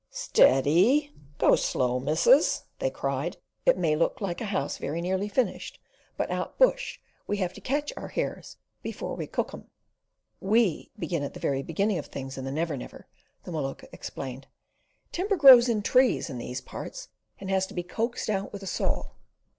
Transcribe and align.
"Steady! 0.09 1.13
Go 1.37 1.55
slow, 1.55 1.99
missus!" 1.99 2.63
they 2.79 2.89
cried. 2.89 3.37
"It 3.67 3.77
may 3.77 3.95
look 3.95 4.19
like 4.19 4.41
a 4.41 4.45
house 4.45 4.79
very 4.79 4.99
nearly 4.99 5.29
finished, 5.29 5.79
but 6.17 6.31
out 6.31 6.57
bush, 6.57 6.97
we 7.27 7.37
have 7.37 7.53
to 7.53 7.61
catch 7.61 7.93
our 7.95 8.07
hares 8.07 8.57
before 8.81 9.13
we 9.15 9.27
cook 9.27 9.51
them." 9.51 9.69
"WE 10.39 10.89
begin 10.97 11.21
at 11.21 11.35
the 11.35 11.39
very 11.39 11.61
beginning 11.61 11.99
of 11.99 12.07
things 12.07 12.35
in 12.35 12.45
the 12.45 12.51
Never 12.51 12.75
Never," 12.75 13.05
the 13.43 13.51
Maluka 13.51 13.85
explained. 13.91 14.47
"Timber 15.11 15.35
grows 15.35 15.69
in 15.69 15.83
trees 15.83 16.31
in 16.31 16.39
these 16.39 16.61
parts, 16.61 17.09
and 17.37 17.51
has 17.51 17.67
to 17.67 17.75
be 17.75 17.83
coaxed 17.83 18.27
out 18.27 18.51
with 18.51 18.63
a 18.63 18.67
saw." 18.67 19.11